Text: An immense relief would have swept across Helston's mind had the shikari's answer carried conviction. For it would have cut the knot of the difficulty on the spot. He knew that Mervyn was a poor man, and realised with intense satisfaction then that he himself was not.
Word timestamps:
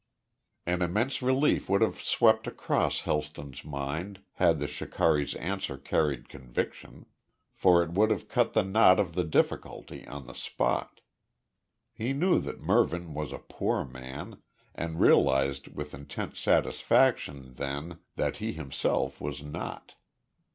An 0.65 0.81
immense 0.81 1.21
relief 1.21 1.69
would 1.69 1.83
have 1.83 2.01
swept 2.01 2.47
across 2.47 3.01
Helston's 3.01 3.63
mind 3.63 4.19
had 4.37 4.57
the 4.57 4.65
shikari's 4.65 5.35
answer 5.35 5.77
carried 5.77 6.27
conviction. 6.27 7.05
For 7.53 7.83
it 7.83 7.91
would 7.91 8.09
have 8.09 8.27
cut 8.27 8.53
the 8.53 8.63
knot 8.63 8.99
of 8.99 9.13
the 9.13 9.23
difficulty 9.23 10.07
on 10.07 10.25
the 10.25 10.33
spot. 10.33 11.01
He 11.93 12.13
knew 12.13 12.39
that 12.39 12.59
Mervyn 12.63 13.13
was 13.13 13.31
a 13.31 13.37
poor 13.47 13.85
man, 13.85 14.41
and 14.73 14.99
realised 14.99 15.67
with 15.67 15.93
intense 15.93 16.39
satisfaction 16.39 17.53
then 17.57 17.99
that 18.15 18.37
he 18.37 18.53
himself 18.53 19.21
was 19.21 19.43
not. 19.43 19.93